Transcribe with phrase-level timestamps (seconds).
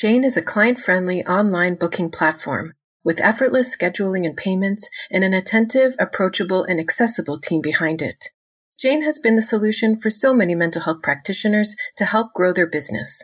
[0.00, 2.72] Jane is a client-friendly online booking platform
[3.04, 8.28] with effortless scheduling and payments and an attentive, approachable, and accessible team behind it.
[8.78, 12.66] Jane has been the solution for so many mental health practitioners to help grow their
[12.66, 13.20] business.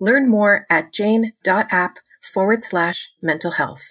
[0.00, 3.88] Learn more at jane.app forward slash mental health.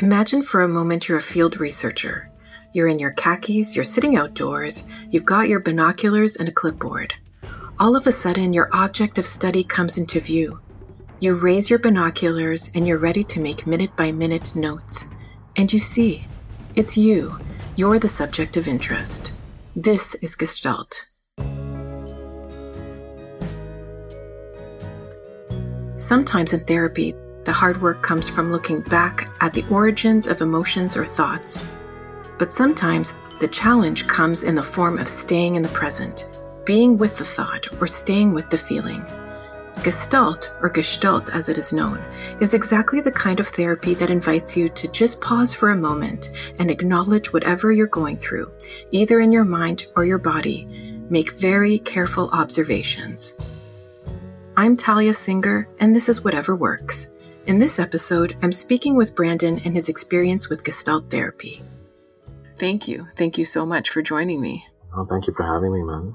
[0.00, 2.28] Imagine for a moment you're a field researcher.
[2.74, 7.14] You're in your khakis, you're sitting outdoors, you've got your binoculars and a clipboard.
[7.80, 10.58] All of a sudden, your object of study comes into view.
[11.20, 15.04] You raise your binoculars and you're ready to make minute by minute notes.
[15.54, 16.26] And you see,
[16.74, 17.38] it's you.
[17.76, 19.32] You're the subject of interest.
[19.76, 21.06] This is Gestalt.
[25.94, 27.14] Sometimes in therapy,
[27.44, 31.56] the hard work comes from looking back at the origins of emotions or thoughts.
[32.40, 36.28] But sometimes the challenge comes in the form of staying in the present,
[36.68, 39.02] being with the thought or staying with the feeling.
[39.82, 41.98] Gestalt, or Gestalt as it is known,
[42.42, 46.28] is exactly the kind of therapy that invites you to just pause for a moment
[46.58, 48.52] and acknowledge whatever you're going through,
[48.90, 50.66] either in your mind or your body.
[51.08, 53.38] Make very careful observations.
[54.54, 57.14] I'm Talia Singer, and this is Whatever Works.
[57.46, 61.62] In this episode, I'm speaking with Brandon and his experience with Gestalt therapy.
[62.58, 63.06] Thank you.
[63.16, 64.64] Thank you so much for joining me.
[64.94, 66.14] Oh, thank you for having me, man.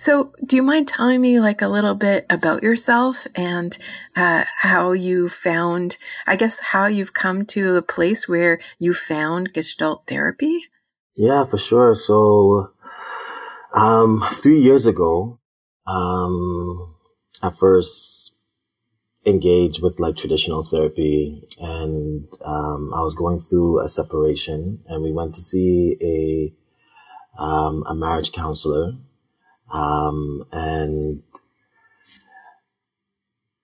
[0.00, 3.76] So, do you mind telling me like a little bit about yourself and
[4.16, 9.52] uh, how you found, I guess, how you've come to the place where you found
[9.52, 10.58] Gestalt therapy?
[11.16, 11.94] Yeah, for sure.
[11.96, 12.70] So,
[13.74, 15.38] um, three years ago,
[15.86, 16.94] um,
[17.42, 18.38] I first
[19.26, 25.12] engaged with like traditional therapy and, um, I was going through a separation and we
[25.12, 28.94] went to see a, um, a marriage counselor
[29.70, 31.22] um, and,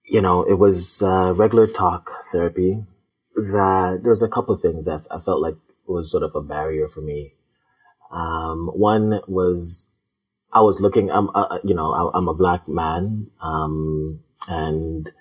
[0.05, 2.85] you know, it was uh, regular talk therapy
[3.35, 6.41] that there was a couple of things that I felt like was sort of a
[6.41, 7.35] barrier for me.
[8.11, 9.89] Um, one was
[10.53, 15.13] I was looking, I'm, uh, you know, I, am a black man, um, and,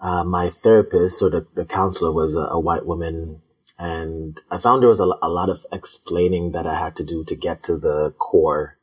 [0.00, 3.40] uh, my therapist or the, the counselor was a, a, white woman.
[3.78, 7.24] And I found there was a, a lot of explaining that I had to do
[7.24, 8.78] to get to the core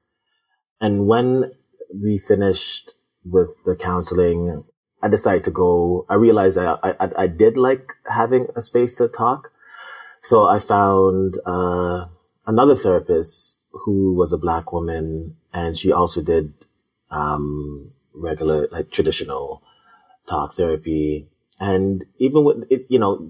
[0.81, 1.51] and when
[1.93, 2.91] we finished
[3.25, 4.63] with the counseling,
[5.01, 9.07] I decided to go, I realized I, I, I did like having a space to
[9.07, 9.51] talk.
[10.21, 12.05] So I found, uh,
[12.45, 16.53] another therapist who was a black woman and she also did,
[17.09, 19.63] um, regular, like traditional
[20.27, 21.29] talk therapy.
[21.59, 23.29] And even with it, you know,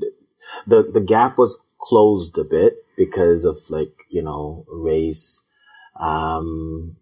[0.68, 5.46] the, the gap was closed a bit because of like, you know, race.
[6.00, 6.96] Um,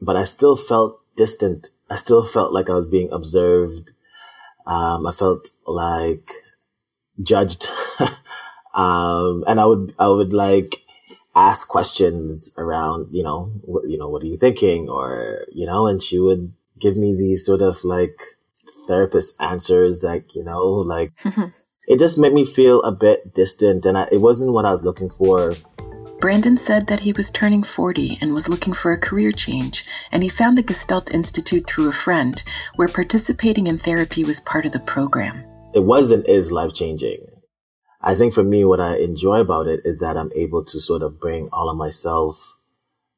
[0.00, 1.70] but I still felt distant.
[1.90, 3.90] I still felt like I was being observed.
[4.66, 6.30] Um, I felt like
[7.22, 7.66] judged.
[8.74, 10.82] um, and I would, I would like
[11.34, 14.88] ask questions around, you know, what, you know, what are you thinking?
[14.88, 18.20] Or, you know, and she would give me these sort of like
[18.86, 21.12] therapist answers, like, you know, like
[21.88, 24.82] it just made me feel a bit distant and I, it wasn't what I was
[24.82, 25.54] looking for.
[26.20, 30.22] Brandon said that he was turning 40 and was looking for a career change, and
[30.22, 32.42] he found the Gestalt Institute through a friend,
[32.76, 35.44] where participating in therapy was part of the program.
[35.74, 37.26] It was and is life changing.
[38.00, 41.02] I think for me, what I enjoy about it is that I'm able to sort
[41.02, 42.56] of bring all of myself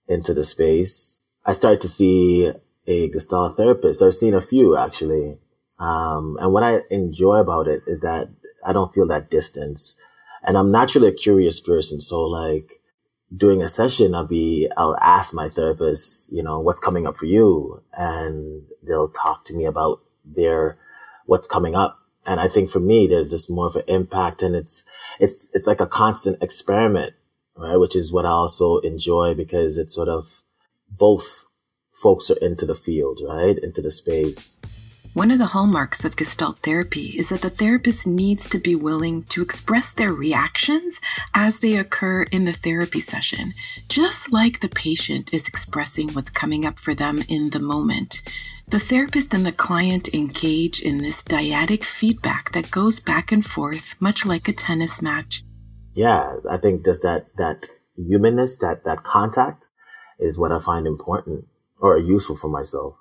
[0.09, 1.21] into the space.
[1.45, 2.51] I started to see
[2.87, 4.03] a Gestalt therapist.
[4.03, 5.39] I've seen a few actually.
[5.79, 8.29] Um, and what I enjoy about it is that
[8.67, 9.95] I don't feel that distance.
[10.43, 12.01] And I'm naturally a curious person.
[12.01, 12.78] So like,
[13.35, 17.27] doing a session, I'll be, I'll ask my therapist, you know, what's coming up for
[17.27, 17.83] you?
[17.93, 20.79] And they'll talk to me about their,
[21.27, 21.99] what's coming up.
[22.27, 24.85] And I think for me, there's just more of an impact and it's,
[25.21, 27.15] it's, it's like a constant experiment,
[27.57, 27.77] right?
[27.77, 30.43] Which is what I also enjoy because it's sort of
[30.91, 31.47] both
[31.93, 33.59] folks are into the field, right?
[33.59, 34.61] Into the space.
[35.19, 39.25] One of the hallmarks of Gestalt therapy is that the therapist needs to be willing
[39.25, 41.01] to express their reactions
[41.35, 43.53] as they occur in the therapy session,
[43.89, 48.21] just like the patient is expressing what's coming up for them in the moment.
[48.69, 54.01] The therapist and the client engage in this dyadic feedback that goes back and forth,
[54.01, 55.43] much like a tennis match.
[55.95, 57.67] Yeah, I think just that, that
[57.97, 59.67] humanness, that, that contact
[60.21, 61.49] is what I find important
[61.81, 62.95] or useful for myself.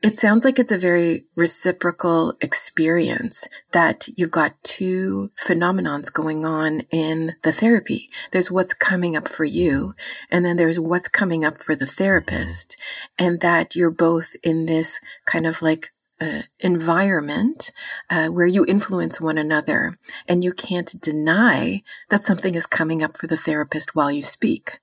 [0.00, 3.42] It sounds like it's a very reciprocal experience
[3.72, 8.08] that you've got two phenomenons going on in the therapy.
[8.30, 9.94] There's what's coming up for you,
[10.30, 12.76] and then there's what's coming up for the therapist,
[13.18, 15.90] and that you're both in this kind of like
[16.20, 17.70] uh, environment
[18.08, 19.98] uh, where you influence one another,
[20.28, 24.78] and you can't deny that something is coming up for the therapist while you speak.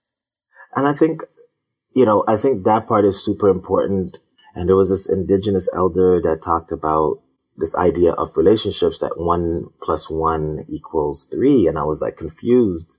[0.76, 1.22] And I think,
[1.96, 4.18] you know, I think that part is super important
[4.56, 7.22] and there was this indigenous elder that talked about
[7.58, 11.68] this idea of relationships that one plus one equals three.
[11.68, 12.98] And I was like confused.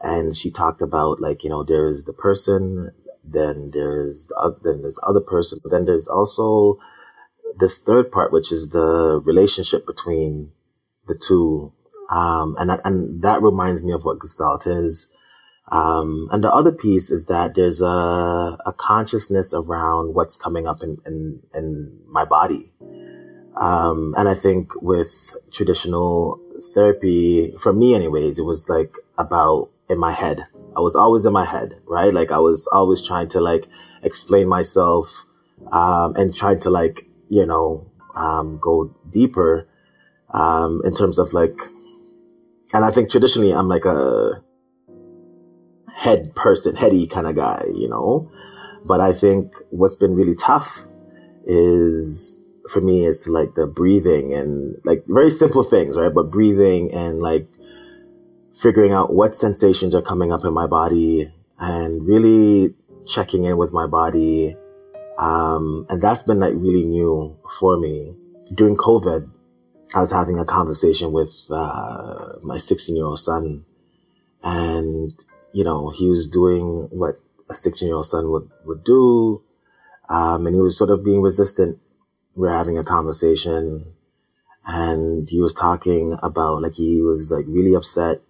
[0.00, 5.00] And she talked about like, you know, there's the person, then there's, the, then there's
[5.02, 6.78] other person, but then there's also
[7.58, 10.52] this third part, which is the relationship between
[11.06, 11.72] the two.
[12.10, 15.08] Um, and, and that reminds me of what Gestalt is.
[15.68, 20.82] Um, and the other piece is that there's a, a consciousness around what's coming up
[20.82, 22.72] in, in, in my body.
[23.60, 26.40] Um, and I think with traditional
[26.74, 30.46] therapy, for me anyways, it was like about in my head.
[30.76, 32.12] I was always in my head, right?
[32.12, 33.66] Like I was always trying to like
[34.02, 35.24] explain myself,
[35.72, 39.66] um, and trying to like, you know, um, go deeper,
[40.32, 41.58] um, in terms of like,
[42.74, 44.42] and I think traditionally I'm like a,
[45.96, 48.30] head person, heady kind of guy, you know?
[48.86, 50.86] But I think what's been really tough
[51.44, 52.40] is
[52.70, 56.12] for me is like the breathing and like very simple things, right?
[56.12, 57.48] But breathing and like
[58.60, 62.74] figuring out what sensations are coming up in my body and really
[63.06, 64.56] checking in with my body.
[65.18, 68.16] Um, and that's been like really new for me.
[68.54, 69.30] During COVID,
[69.94, 73.64] I was having a conversation with, uh, my 16 year old son
[74.42, 75.12] and
[75.56, 77.18] you know, he was doing what
[77.48, 79.42] a 16 year old son would, would do.
[80.10, 81.78] Um, and he was sort of being resistant.
[82.34, 83.94] We we're having a conversation
[84.66, 88.20] and he was talking about like he was like really upset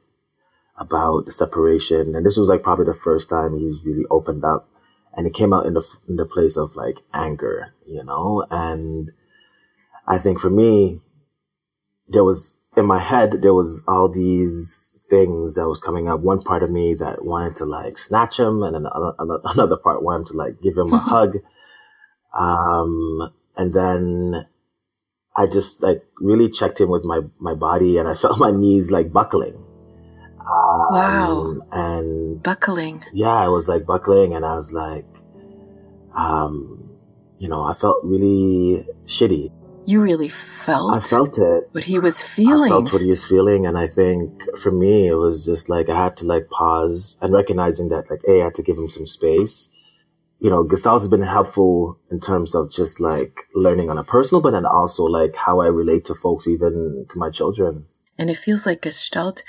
[0.78, 2.14] about the separation.
[2.14, 4.68] And this was like probably the first time he was really opened up
[5.12, 8.46] and it came out in the, in the place of like anger, you know?
[8.52, 9.10] And
[10.06, 11.00] I think for me,
[12.06, 16.20] there was in my head, there was all these things that was coming up.
[16.20, 20.28] One part of me that wanted to like snatch him and another, another part wanted
[20.28, 21.36] to like give him a hug.
[22.34, 24.46] Um, and then
[25.36, 28.90] I just like really checked in with my, my body and I felt my knees
[28.90, 29.64] like buckling.
[30.40, 31.60] Um, wow.
[31.72, 33.02] And buckling.
[33.12, 35.06] Yeah, I was like buckling and I was like,
[36.14, 36.90] um,
[37.38, 39.50] you know, I felt really shitty.
[39.86, 40.96] You really felt.
[40.96, 41.68] I felt it.
[41.72, 42.72] What he was feeling.
[42.72, 45.88] I felt what he was feeling, and I think for me it was just like
[45.88, 48.90] I had to like pause and recognizing that like, a I had to give him
[48.90, 49.70] some space.
[50.40, 54.42] You know, Gestalt has been helpful in terms of just like learning on a personal,
[54.42, 57.86] but then also like how I relate to folks, even to my children.
[58.18, 59.42] And it feels like Gestalt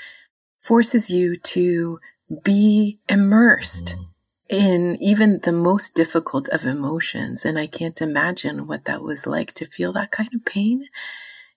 [0.62, 1.98] forces you to
[2.44, 3.86] be immersed.
[3.86, 4.07] Mm-hmm
[4.48, 7.44] in even the most difficult of emotions.
[7.44, 10.88] And I can't imagine what that was like to feel that kind of pain.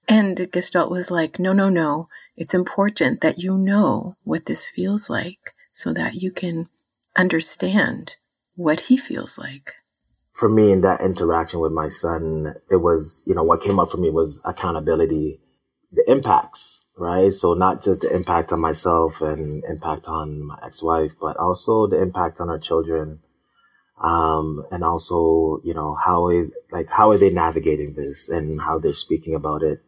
[0.08, 2.10] And Gestalt was like, no, no, no.
[2.36, 6.68] It's important that you know what this feels like so that you can
[7.16, 8.16] understand
[8.56, 9.72] what he feels like.
[10.34, 13.92] For me, in that interaction with my son, it was, you know, what came up
[13.92, 15.40] for me was accountability,
[15.92, 17.34] the impacts right?
[17.34, 22.00] So not just the impact on myself and impact on my ex-wife, but also the
[22.00, 23.20] impact on our children.
[24.02, 26.32] Um, and also, you know, how,
[26.72, 29.80] like, how are they navigating this and how they're speaking about it?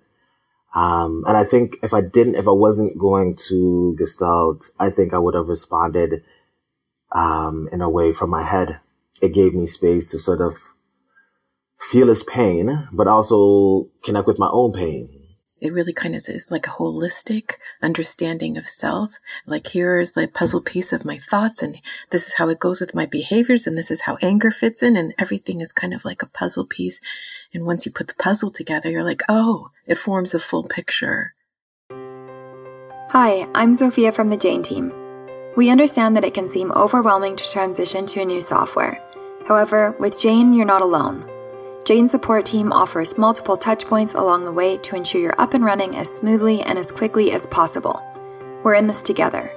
[0.76, 5.14] Um, and I think if I didn't, if I wasn't going to Gestalt, I think
[5.14, 6.24] I would have responded,
[7.12, 8.80] um, in a way from my head.
[9.22, 10.58] It gave me space to sort of
[11.80, 15.23] feel his pain, but also connect with my own pain
[15.64, 19.18] it really kind of is like a holistic understanding of self.
[19.48, 21.78] Like here's the puzzle piece of my thoughts and
[22.10, 24.98] this is how it goes with my behaviors and this is how anger fits in
[24.98, 27.00] and everything is kind of like a puzzle piece.
[27.54, 31.34] And once you put the puzzle together, you're like, oh, it forms a full picture.
[33.12, 34.92] Hi, I'm Sophia from the Jane team.
[35.56, 39.02] We understand that it can seem overwhelming to transition to a new software.
[39.48, 41.33] However, with Jane, you're not alone.
[41.86, 45.98] Jane's support team offers multiple touchpoints along the way to ensure you're up and running
[45.98, 48.02] as smoothly and as quickly as possible.
[48.64, 49.52] We're in this together.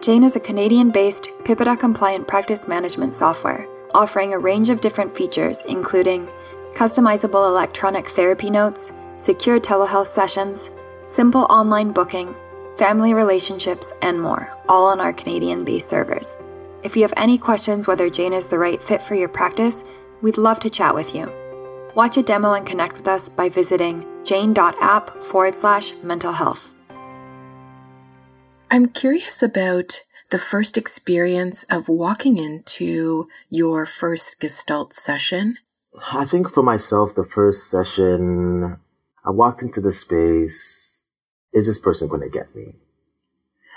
[0.00, 5.16] Jane is a Canadian based PIPEDA compliant practice management software, offering a range of different
[5.16, 6.28] features, including
[6.74, 10.68] customizable electronic therapy notes, secure telehealth sessions,
[11.08, 12.32] simple online booking,
[12.76, 16.28] family relationships, and more, all on our Canadian based servers.
[16.84, 19.82] If you have any questions whether Jane is the right fit for your practice,
[20.20, 21.41] we'd love to chat with you.
[21.94, 26.72] Watch a demo and connect with us by visiting jane.app forward slash mental health.
[28.70, 35.56] I'm curious about the first experience of walking into your first Gestalt session.
[36.10, 38.78] I think for myself, the first session,
[39.26, 41.04] I walked into the space.
[41.52, 42.76] Is this person going to get me?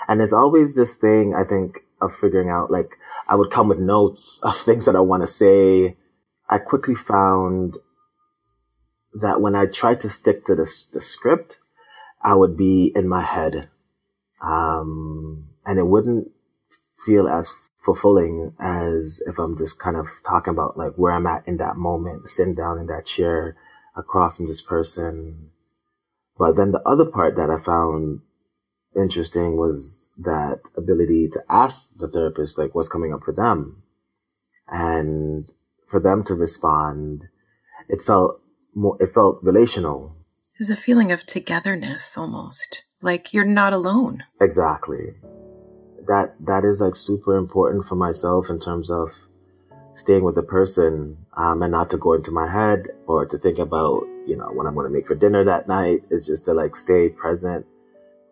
[0.08, 2.96] And there's always this thing, I think, of figuring out, like,
[3.28, 5.98] I would come with notes of things that I want to say.
[6.48, 7.76] I quickly found
[9.20, 11.58] that when I tried to stick to the, the script,
[12.22, 13.68] I would be in my head.
[14.42, 16.30] Um, and it wouldn't
[17.04, 17.50] feel as
[17.84, 21.76] fulfilling as if I'm just kind of talking about like where I'm at in that
[21.76, 23.56] moment, sitting down in that chair
[23.96, 25.50] across from this person.
[26.38, 28.20] But then the other part that I found
[28.94, 33.82] interesting was that ability to ask the therapist, like, what's coming up for them.
[34.68, 35.48] And
[35.86, 37.24] for them to respond,
[37.88, 38.40] it felt
[38.76, 40.14] more, it felt relational.
[40.58, 44.24] There's a feeling of togetherness almost, like you're not alone.
[44.40, 45.14] Exactly.
[46.06, 49.10] That, that is like super important for myself in terms of
[49.96, 53.58] staying with the person, um, and not to go into my head or to think
[53.58, 56.04] about, you know, what I'm going to make for dinner that night.
[56.10, 57.66] It's just to like stay present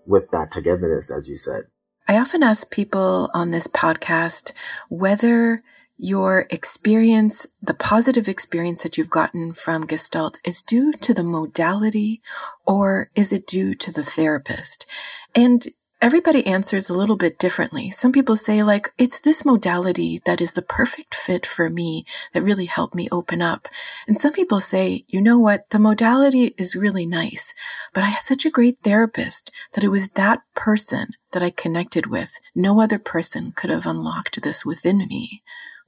[0.06, 1.64] with that togetherness, as you said.
[2.06, 4.52] I often ask people on this podcast
[4.90, 5.62] whether
[5.96, 12.20] your experience, the positive experience that you've gotten from Gestalt is due to the modality
[12.66, 14.86] or is it due to the therapist?
[15.34, 15.66] And
[16.02, 17.90] everybody answers a little bit differently.
[17.90, 22.42] Some people say like, it's this modality that is the perfect fit for me that
[22.42, 23.68] really helped me open up.
[24.06, 25.70] And some people say, you know what?
[25.70, 27.52] The modality is really nice,
[27.94, 32.06] but I had such a great therapist that it was that person that I connected
[32.06, 32.38] with.
[32.54, 35.42] No other person could have unlocked this within me.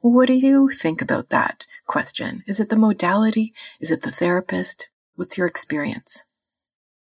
[0.08, 2.44] What do you think about that question?
[2.46, 3.52] Is it the modality?
[3.80, 4.92] Is it the therapist?
[5.16, 6.22] What's your experience?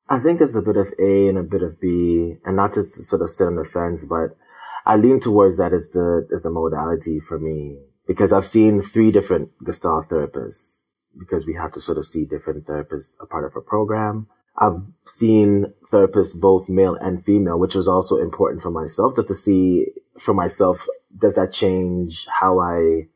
[0.08, 2.88] I think it's a bit of A and a bit of B, and not to
[2.88, 4.34] sort of sit on the fence, but
[4.86, 9.12] I lean towards that as the as the modality for me because I've seen three
[9.12, 10.86] different Gestalt therapists
[11.18, 14.26] because we have to sort of see different therapists a part of a program.
[14.56, 19.34] I've seen therapists both male and female, which was also important for myself just to
[19.34, 19.88] see
[20.18, 20.86] for myself
[21.18, 23.08] does that change how I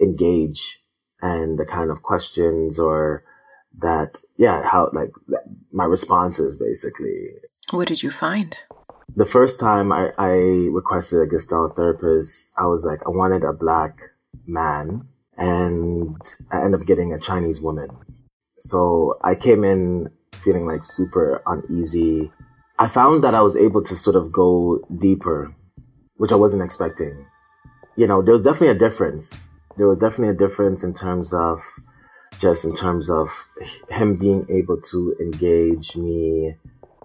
[0.00, 0.80] engage
[1.20, 3.24] and the kind of questions or
[3.78, 5.10] that, yeah, how like
[5.72, 7.28] my responses basically.
[7.70, 8.56] What did you find?
[9.16, 10.32] The first time I, I
[10.72, 14.00] requested a Gestalt therapist, I was like, I wanted a black
[14.46, 16.16] man and
[16.50, 17.88] I ended up getting a Chinese woman.
[18.58, 22.32] So I came in feeling like super uneasy.
[22.78, 25.54] I found that I was able to sort of go deeper,
[26.16, 27.26] which I wasn't expecting
[27.96, 29.50] you know, there was definitely a difference.
[29.76, 31.60] There was definitely a difference in terms of
[32.38, 33.28] just in terms of
[33.88, 36.54] him being able to engage me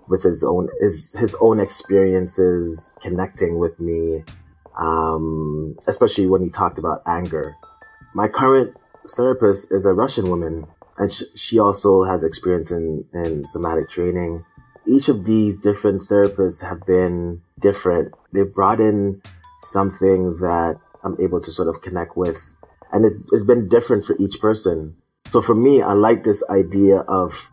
[0.07, 4.23] with his own his his own experiences, connecting with me,
[4.77, 7.55] um, especially when he talked about anger.
[8.15, 8.75] My current
[9.15, 10.65] therapist is a Russian woman,
[10.97, 14.45] and sh- she also has experience in in somatic training.
[14.89, 18.13] Each of these different therapists have been different.
[18.33, 19.21] They've brought in
[19.61, 22.55] something that I'm able to sort of connect with.
[22.91, 24.95] And it, has been different for each person.
[25.29, 27.51] So for me, I like this idea of,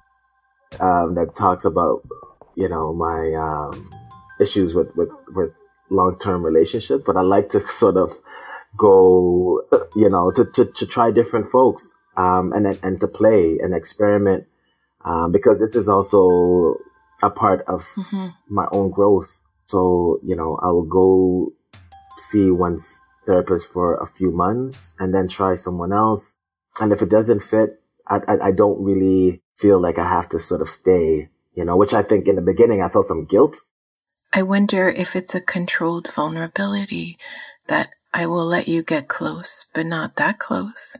[0.80, 2.08] um, that talks about,
[2.54, 3.90] you know, my, um,
[4.40, 5.50] issues with, with, with
[5.90, 8.10] long-term relationships, but I like to sort of
[8.78, 9.62] go,
[9.94, 14.46] you know, to, to, to try different folks, um, and, and to play and experiment,
[15.04, 16.76] um, because this is also
[17.22, 18.28] a part of mm-hmm.
[18.48, 19.40] my own growth.
[19.64, 21.52] So, you know, I will go
[22.18, 26.38] see one's therapist for a few months and then try someone else.
[26.80, 30.38] And if it doesn't fit, I, I, I don't really feel like I have to
[30.38, 33.56] sort of stay, you know, which I think in the beginning I felt some guilt.
[34.32, 37.18] I wonder if it's a controlled vulnerability
[37.68, 40.96] that I will let you get close, but not that close.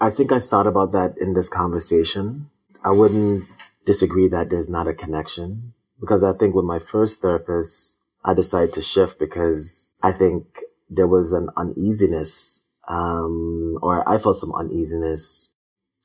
[0.00, 2.50] I think I thought about that in this conversation.
[2.84, 3.48] I wouldn't
[3.86, 8.74] disagree that there's not a connection because I think with my first therapist, I decided
[8.74, 15.52] to shift because I think there was an uneasiness, um, or I felt some uneasiness.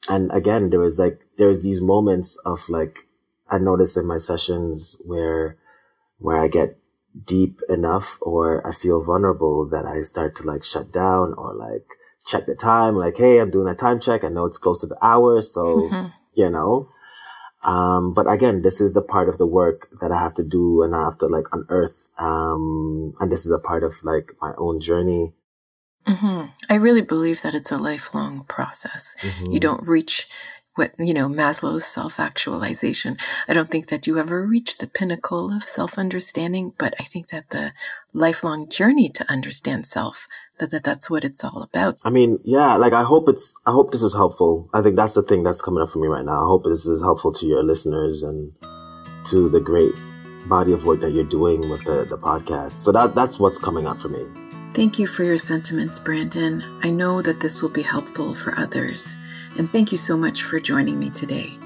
[0.10, 3.08] And again, there was like, there's these moments of like,
[3.50, 5.58] I notice in my sessions where,
[6.20, 6.78] where I get
[7.26, 11.86] deep enough or I feel vulnerable that I start to like shut down or like
[12.28, 14.24] check the time, like, Hey, I'm doing a time check.
[14.24, 15.42] I know it's close to the hour.
[15.42, 15.90] So,
[16.34, 16.90] you know,
[17.63, 20.84] um, but again, this is the part of the work that I have to do
[20.84, 22.10] and I have to like unearth.
[22.18, 25.34] Um, and this is a part of like my own journey.
[26.08, 26.48] Mm-hmm.
[26.70, 29.13] I really believe that it's a lifelong process.
[29.22, 29.51] Mm-hmm.
[29.51, 30.27] You don't reach
[30.75, 33.18] what, you know, Maslow's self-actualization.
[33.48, 37.50] I don't think that you ever reach the pinnacle of self-understanding, but I think that
[37.50, 37.74] the
[38.13, 40.28] lifelong journey to understand self,
[40.60, 41.96] that, that that's what it's all about.
[42.04, 44.70] I mean, yeah, like I hope it's, I hope this was helpful.
[44.74, 46.44] I think that's the thing that's coming up for me right now.
[46.44, 48.54] I hope this is helpful to your listeners and
[49.25, 49.94] to the great
[50.48, 52.72] body of work that you're doing with the, the podcast.
[52.72, 54.25] So that, that's what's coming up for me.
[54.74, 56.63] Thank you for your sentiments, Brandon.
[56.82, 59.13] I know that this will be helpful for others
[59.58, 61.58] and thank you so much for joining me today.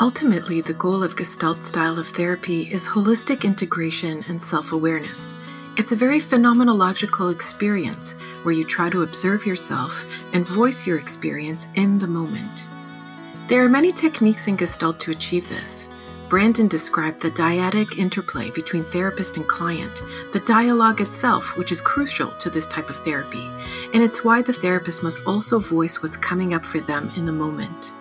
[0.00, 5.36] Ultimately, the goal of Gestalt style of therapy is holistic integration and self awareness.
[5.76, 11.66] It's a very phenomenological experience where you try to observe yourself and voice your experience
[11.76, 12.68] in the moment.
[13.48, 15.91] There are many techniques in Gestalt to achieve this.
[16.32, 22.30] Brandon described the dyadic interplay between therapist and client, the dialogue itself, which is crucial
[22.36, 23.50] to this type of therapy,
[23.92, 27.32] and it's why the therapist must also voice what's coming up for them in the
[27.32, 27.92] moment.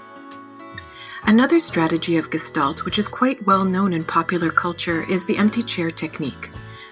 [1.25, 5.61] Another strategy of Gestalt, which is quite well known in popular culture, is the empty
[5.61, 6.51] chair technique.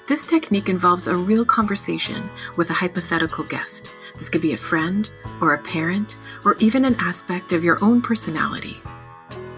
[0.10, 3.94] This technique involves a real conversation with a hypothetical guest.
[4.12, 8.02] This could be a friend, or a parent, or even an aspect of your own
[8.02, 8.82] personality.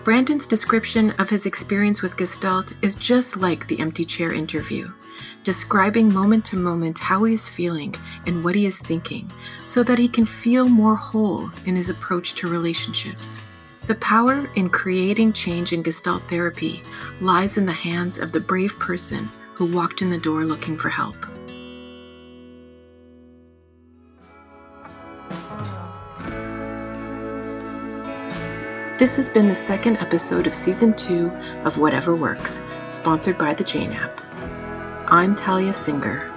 [0.03, 4.91] Brandon's description of his experience with Gestalt is just like the empty chair interview,
[5.43, 7.93] describing moment to moment how he is feeling
[8.25, 9.29] and what he is thinking
[9.63, 13.39] so that he can feel more whole in his approach to relationships.
[13.85, 16.81] The power in creating change in Gestalt therapy
[17.19, 20.89] lies in the hands of the brave person who walked in the door looking for
[20.89, 21.30] help.
[29.01, 31.31] This has been the second episode of season two
[31.65, 34.21] of Whatever Works, sponsored by the Jane app.
[35.07, 36.29] I'm Talia Singer.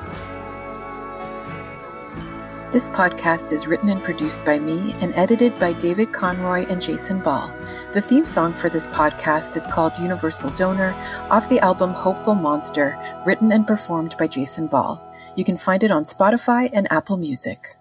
[2.73, 7.21] This podcast is written and produced by me and edited by David Conroy and Jason
[7.21, 7.53] Ball.
[7.93, 10.95] The theme song for this podcast is called Universal Donor
[11.31, 15.07] off the album Hopeful Monster, written and performed by Jason Ball.
[15.37, 17.77] You can find it on Spotify and Apple Music.